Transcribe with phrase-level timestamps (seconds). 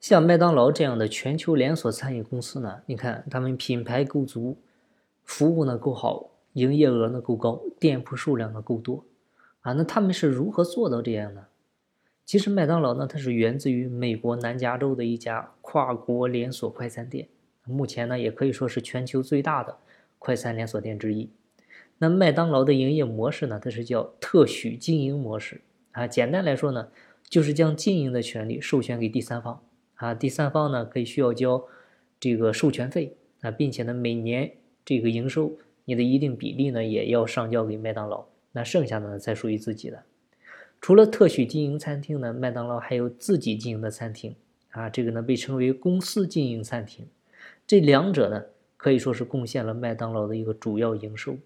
[0.00, 4.56] 像麦当劳这样的全球连锁餐饮公司呢，你看他们品牌够足，
[5.24, 9.04] 服务呢够好，营业额呢够高，店铺数量呢够多，
[9.60, 11.48] 啊，那他们是如何做到这样的？
[12.24, 17.28] 其实麦当劳呢，它是源自于美国南加州的一家跨国连锁快餐店，
[17.66, 19.76] 目前呢也可以说是全球最大的
[20.18, 21.28] 快餐连锁店之一。
[21.98, 25.60] 那麦当劳的营业模式呢，它是叫特许经营模式
[25.92, 26.88] 啊，简单来说呢，
[27.28, 29.62] 就是将经营的权利授权给第三方。
[30.00, 31.62] 啊，第三方呢可以需要交
[32.18, 34.50] 这个授权费啊，并且呢每年
[34.82, 35.52] 这个营收
[35.84, 40.02] 你的一定比例呢也要上交给麦当劳，那剩下的呢才属于自己的。
[40.80, 44.34] 除了特许经营餐厅呢，麦当劳还有自己经营的餐厅
[44.70, 47.06] 啊，这个呢被称为公司经营餐厅。
[47.66, 48.42] 这两者呢
[48.78, 51.36] 可以说是贡献了麦当劳的一个主要营收。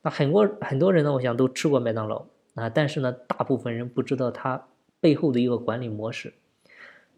[0.00, 4.66] 那很多很多人呢，我想都吃过麦当劳啊，但是呢大部分人不知道它
[4.98, 6.32] 背后的一个管理模式。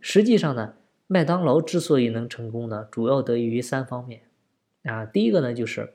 [0.01, 0.75] 实际上呢，
[1.07, 4.23] 麦当劳之所以能成功呢，主要得益于三方面，
[4.85, 5.93] 啊，第一个呢就是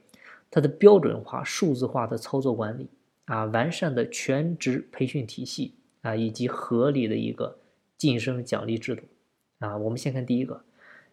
[0.51, 2.89] 它的标准化、数字化的操作管理，
[3.25, 7.57] 啊，完善的全职培训体系，啊，以及合理的一个
[7.97, 9.03] 晋升奖励制度，
[9.59, 10.63] 啊，我们先看第一个，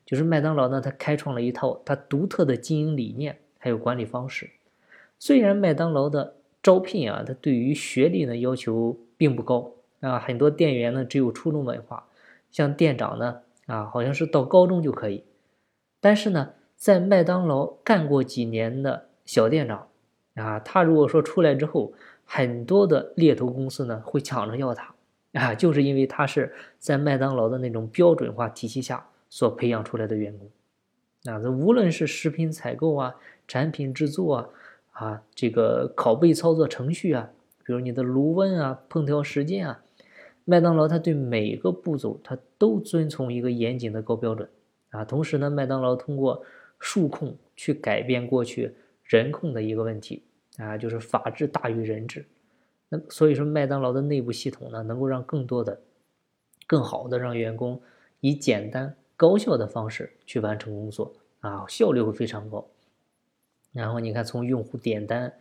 [0.04, 4.50] 就是麦当劳呢，它开创了一套它独特的经营理念还有管理方式。
[5.18, 12.06] 虽然麦当劳的招聘啊，它对于学历呢要求并不高，啊，很多店员呢只有初中文化。
[12.50, 15.24] 像店长呢，啊，好像是到高中就可以，
[16.00, 19.86] 但是呢，在麦当劳干过几年的小店长，
[20.34, 21.92] 啊，他如果说出来之后，
[22.24, 24.94] 很多的猎头公司呢会抢着要他，
[25.34, 30.50] 啊，就是因为他是在麦当劳的那种标准化体系下所培养出来的员工，
[31.32, 33.14] 啊，这无论是食品采购啊、
[33.46, 34.48] 产品制作啊、
[34.90, 37.30] 啊这个拷贝操作程序啊，
[37.64, 39.82] 比如你的炉温啊、烹调时间啊。
[40.50, 44.48] 麦当劳它对每个步骤它都遵从一个严谨的高标准
[44.90, 46.44] 啊，同时呢，麦当劳通过
[46.80, 50.24] 数控去改变过去人控的一个问题
[50.56, 52.26] 啊，就是法治大于人治。
[52.88, 55.80] 那所以说，麦当劳的内部系统呢，能够让更多的、
[56.66, 57.80] 更好的让员工
[58.18, 62.66] 以简单高效的方式去完成工作啊，效率会非常高。
[63.72, 65.32] 然后你看，从用户点单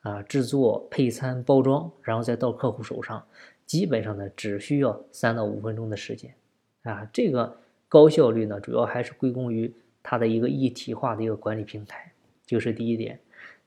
[0.00, 3.24] 啊、制作、配餐、包装，然后再到客户手上。
[3.66, 6.32] 基本上呢，只需要三到五分钟的时间，
[6.82, 12.12] 啊，这个高效率呢，主要还是归功于它的一个一体化的一个管理平台，
[12.46, 13.18] 就是第一点。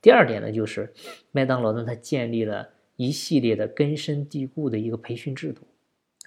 [0.02, 0.94] 第二点呢，就是
[1.34, 5.64] 麦当劳呢，它建立了一系列的根深蒂固的一个培训制度，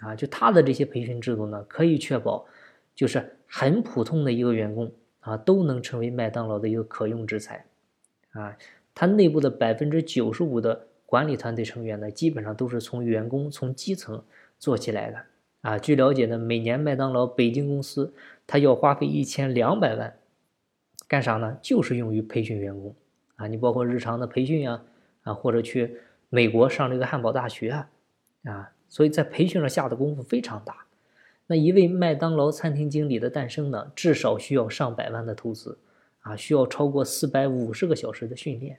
[0.00, 2.44] 啊，就它的这些培训制度呢，可以确保，
[2.94, 7.64] 就是很普通的一个员工啊，都能成为麦当劳的一个可用之才，
[8.32, 8.54] 啊，
[8.94, 10.88] 它内部的百分之九十五的。
[11.12, 14.24] 管理团队成员呢，基本上都是从员工从基层
[14.58, 15.22] 做起来的
[15.60, 15.78] 啊。
[15.78, 18.14] 据了解呢，每年麦当劳北京公司
[18.46, 20.16] 它要花费一千两百万，
[21.06, 21.58] 干啥呢？
[21.60, 22.96] 就是用于培训员工
[23.36, 23.46] 啊。
[23.46, 24.82] 你包括日常的培训呀，
[25.24, 25.98] 啊，或者去
[26.30, 27.90] 美国上这个汉堡大学啊，
[28.44, 30.86] 啊，所以在培训上下的功夫非常大。
[31.46, 35.76] 那一位麦当劳餐厅经理的诞生呢，至少需要上百万的投资
[36.20, 38.78] 啊，需要超过四百五十个小时的训练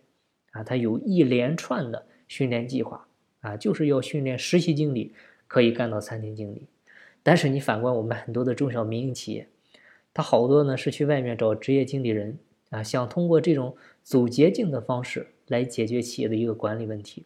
[0.53, 2.07] 啊，他有一连串的。
[2.33, 3.05] 训练计划
[3.41, 5.13] 啊，就是要训练实习经理
[5.47, 6.65] 可以干到餐厅经理。
[7.21, 9.47] 但是你反观我们很多的中小民营企业，
[10.15, 12.39] 他好多呢是去外面找职业经理人
[12.71, 17.23] 啊，想通过这种走捷径的方式来解决企业的一个管理问题。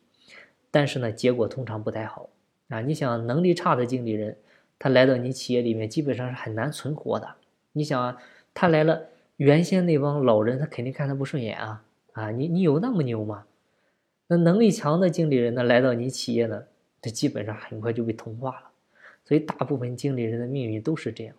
[0.69, 2.29] 但是呢，结果通常不太好
[2.67, 2.81] 啊。
[2.81, 4.35] 你想能力差的经理人，
[4.77, 7.35] 他来到你企业里面基本上是很难存活的。
[7.71, 8.17] 你想啊，
[8.53, 9.07] 他来了，
[9.37, 12.31] 原先那帮老人他肯定看他不顺眼啊啊！
[12.31, 13.45] 你你有那么牛吗？
[14.27, 16.63] 那能力强的经理人呢，来到你企业呢，
[17.01, 18.71] 他基本上很快就被同化了。
[19.23, 21.35] 所以大部分经理人的命运都是这样。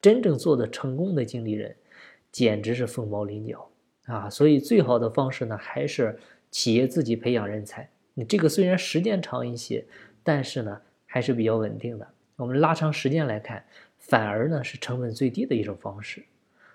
[0.00, 1.74] 真正做的成功的经理人，
[2.30, 3.68] 简直是凤毛麟角
[4.04, 4.30] 啊！
[4.30, 6.16] 所以最好的方式呢，还是
[6.50, 7.88] 企业自己培养人才。
[8.14, 9.84] 你这个虽然时间长一些，
[10.22, 12.08] 但是呢，还是比较稳定的。
[12.36, 13.64] 我们拉长时间来看，
[13.98, 16.22] 反而呢是成本最低的一种方式。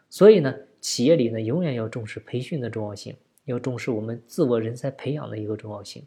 [0.09, 3.15] 所以呢，企业里呢，永远要重视培训的重要性。
[3.45, 6.03] 要重视我们自我人才培养的一个重要性，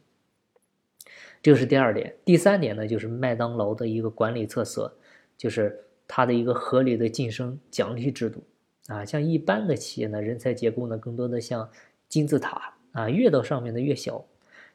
[1.43, 2.15] 这是第二点。
[2.25, 4.97] 第三点呢，就是麦当劳的一个管理特色，
[5.37, 8.43] 就是它的一个合理的晋升奖励制度
[8.87, 9.05] 啊。
[9.05, 11.69] 像一般的企业呢，人才结构呢，更多的像
[12.09, 14.25] 金字塔啊，越到上面的越小。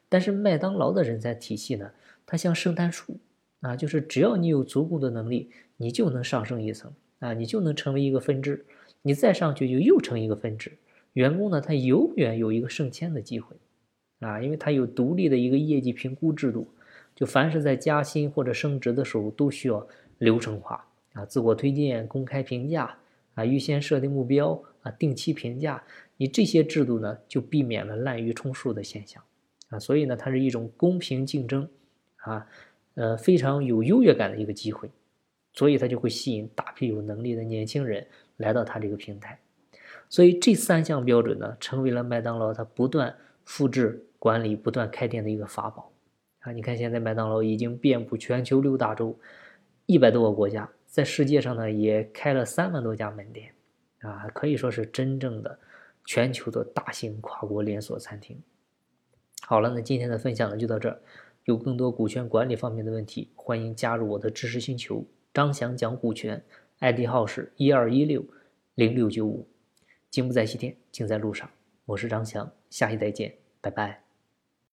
[0.08, 1.90] 但是麦当劳的人才体系呢，
[2.26, 3.16] 它像圣诞树
[3.60, 8.66] 啊，就是只要你有足够的能力，你就能上升一层啊，你就能成为一个分支，
[9.02, 10.72] 你再上去就又成一个分支。
[11.14, 13.56] 员工呢，他永远有一个升迁的机会，
[14.20, 16.68] 啊，因为他有独立的一个业绩评估制度，
[17.14, 19.86] 就凡是在加薪或者升职的时候，都需要
[20.18, 20.86] 流程化。
[21.12, 22.96] 啊，自我推荐、公开评价
[23.34, 25.82] 啊，预先设定目标啊，定期评价，
[26.16, 29.20] 你这些制度呢，就避免了滥竽充数的现象。
[29.70, 31.68] 啊，所以呢，它是一种公平竞争
[32.18, 32.46] 啊，
[32.94, 34.88] 呃，非常有优越感的一个机会，
[35.52, 39.36] 所以它就会吸引大批有能力的年轻人来到它这个平台，
[40.10, 45.90] 所以这三项标准呢，成为了麦当劳它不断复制管理、不断开店的一个法宝
[46.40, 49.16] 啊，你看现在麦当劳已经遍布全球六大洲，
[49.86, 50.68] 一百多个国家。
[50.86, 53.54] 在世界上呢，也开了三万多家门店，
[54.00, 55.56] 啊，可以说是真正的
[56.04, 58.36] 全球的大型跨国连锁餐厅。
[59.42, 61.00] 好了，那今天的分享呢就到这儿。
[61.44, 65.06] 有更多股权管理方面的问题，欢迎加入我的知识星球。
[65.32, 66.42] 张翔讲股权
[66.80, 68.24] ，ID 号是一二一六
[68.74, 69.46] 零六九五。
[70.10, 71.48] 金不在西天，金在路上。
[71.84, 74.09] 我是张翔，下期再见，拜拜。